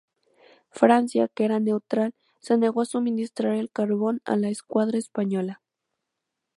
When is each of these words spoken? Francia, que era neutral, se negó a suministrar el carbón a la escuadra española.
Francia, 0.71 1.27
que 1.27 1.45
era 1.45 1.59
neutral, 1.59 2.15
se 2.39 2.57
negó 2.57 2.81
a 2.81 2.85
suministrar 2.85 3.53
el 3.53 3.69
carbón 3.69 4.19
a 4.25 4.35
la 4.35 4.49
escuadra 4.49 4.97
española. 4.97 5.61